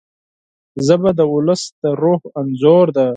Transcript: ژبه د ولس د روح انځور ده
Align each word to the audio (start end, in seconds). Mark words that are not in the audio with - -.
ژبه 0.85 1.09
د 1.19 1.21
ولس 1.33 1.61
د 1.81 1.83
روح 2.01 2.21
انځور 2.39 2.87
ده 2.95 3.05